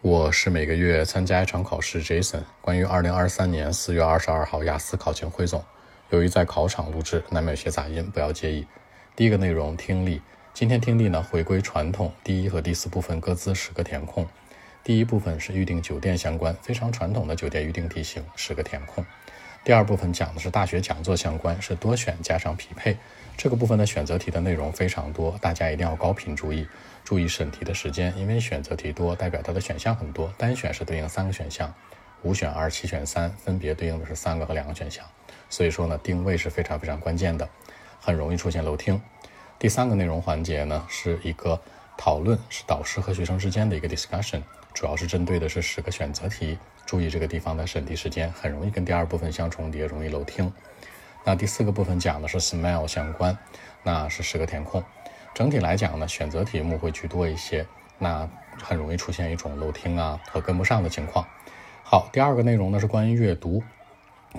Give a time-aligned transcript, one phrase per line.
[0.00, 2.42] 我是每个月参加一场考试，Jason。
[2.60, 5.64] 关于二零二三年四月二十二号雅思考前汇总，
[6.10, 8.64] 由于在考场录制，难免有些杂音，不要介意。
[9.16, 10.22] 第一个内容听力，
[10.54, 14.24] 今天听力呢回归传统，第一和第四部分各自十个填空。
[14.84, 19.04] 第一部分是预订酒店相关，非常传统的酒店预订题型，十个填空。
[19.64, 22.96] 第二部分讲的是大学讲座相关，是多选加上匹配。
[23.36, 26.66] 这个部分的选择题的内容非常多，大家一定要高频注意。
[27.04, 30.32] 注意审题的时间，因为选择题多，代表它的选项很多。
[30.36, 31.72] 单选是对应三个选项，
[32.22, 35.04] 五选二，七选三，分别对应的是三个和两个选项。
[35.48, 37.48] 所以说呢，定位是非常非常关键的，
[38.00, 39.00] 很容易出现漏听。
[39.58, 41.60] 第三个内容环节呢，是一个
[41.98, 44.40] 讨论，是导师和学生之间的一个 discussion，
[44.72, 46.56] 主要是针对的是十个选择题。
[46.86, 50.50] 注意这个地方的审题时间很容易跟第二部分相重叠，容易漏听。
[51.24, 53.36] 那第四个部分讲的是 smell 相关，
[53.82, 54.82] 那是十个填空。
[55.34, 57.66] 整体来讲呢，选择题目会居多一些，
[57.98, 58.26] 那
[58.62, 61.26] 很容易出现一种漏听啊和跟不上的情况。
[61.82, 63.60] 好，第二个内容呢是关于阅读，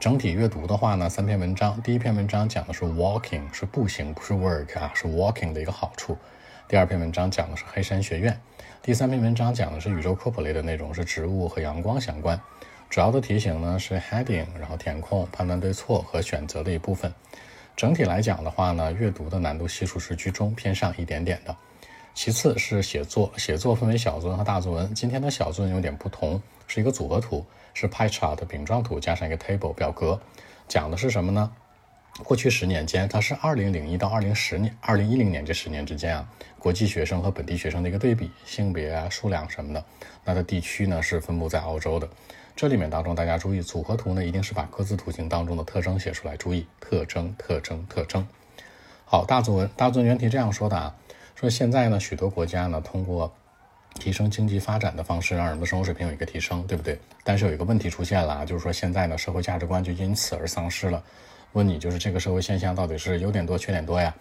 [0.00, 6.16] 整体阅读的话呢，三篇文章，第一篇文章讲的是 walking，是步行，不是 work 啊，是 walking 的一个好处。
[6.68, 8.38] 第二篇文章讲的是黑山学院，
[8.82, 12.38] 第三篇文章讲的是宇宙科普类的内容，是植物和阳光相关。
[12.90, 17.10] 主要的题型呢是 heading，然后填空、判断对错和选择的一部分。
[17.74, 21.56] 整体来讲的话呢，阅读的难度系数是居中偏上一点点的。
[22.12, 24.92] 其次是写作，写作分为小作文和大作文。
[24.92, 30.20] 今天的小作文有点不同，是一个组合图，是 pie chart 饼状图加上一个 table 表格，
[30.68, 31.50] 讲的是什么呢？
[32.24, 36.28] 过去十年间，它是二零零一到二零十年、二零一零年这十年之间啊，
[36.58, 39.84] 国际学生和本地学生的一个对比，性别啊、数量什么的。
[40.24, 42.08] 那它地区呢是分布在澳洲的。
[42.56, 46.36] 这里面当中，大家注意组合图呢，一定是把各自图形当中的特征写出来。
[46.36, 48.26] 注意特征、特征、特征。
[49.04, 50.92] 好，大作文，大作文原题这样说的啊，
[51.36, 53.32] 说现在呢，许多国家呢，通过
[53.94, 56.98] 提升经济发展的方式，让人们的生活水平有一个提升，对不对？
[57.22, 61.00] 但是有一个问题出现了啊，就是说现在呢，社会价值观就因此而丧失了。
[61.52, 64.14] 问你，就是这个社会现象到底是优点多，缺点多呀？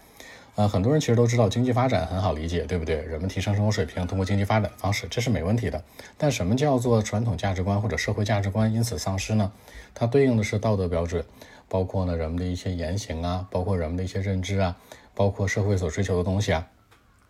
[0.55, 2.95] 呃，很多人其实都知道经济发展很好理解，对不对？
[2.95, 5.83] 人们提升生活水平，通过经济发展的方式，这是没问题的。
[6.17, 9.51] 但什么叫做传统价值观或者社会价值观因此丧失呢？
[9.93, 11.23] 它对应的是道德标准，
[11.69, 14.75] 包括呢人们的一些言行啊，包括人们的一些认知啊，
[15.13, 16.67] 包括社会所追求的东西啊。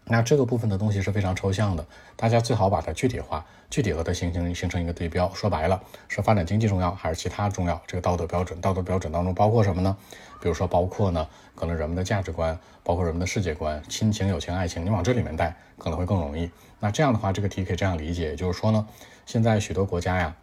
[0.10, 1.86] 那这个部分的东西是非常抽象的，
[2.16, 5.30] 大家最好把它具体化，具体和它形成形成一个对标。
[5.34, 7.82] 说白了，是发展经济重要还是其他重要？
[7.86, 9.98] 这个道德标准，道德标准当中包括什么呢？
[10.40, 16.50] 比如说，包括呢，可能人们的价值观，包括人们的世界观，亲情、友情、爱情，你往这里面带可能会更容易。
[16.80, 18.88] 那这样的话，这个题可以这样理解，也就是说呢，
[19.26, 20.36] 现在许多国家呀，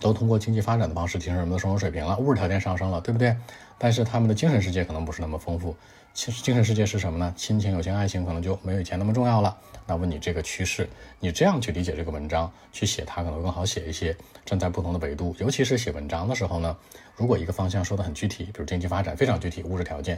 [0.00, 3.36] 都通过经济发展的方式提升人们的生活水平了，物质条件上升了，对不对？
[3.78, 5.76] 但是他们的精神世界可能不是那么丰富。
[6.14, 7.32] 其实精神世界是什么呢？
[7.36, 9.56] 亲情、友情、爱情可能就没有以前那么重要了。
[9.86, 10.88] 那问你这个趋势，
[11.20, 14.16] 你这样去理解这个文章，去写它可能更好写一些。
[14.44, 16.76] 站在不同的维度，尤其是写文章的时候呢，
[17.14, 20.16] 如果一个方向说的很具体，比如经济发展非常具体，物质条件；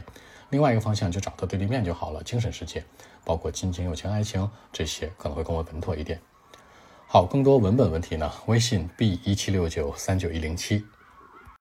[0.49, 2.83] 另外一个方向就找到对立面就好了，精神世界，
[3.23, 6.19] 包括亲情、友情、爱情这些可能会更为稳妥一点。
[7.13, 10.81] 好，更多文本问题呢，微信 b 一七六九三九一零七。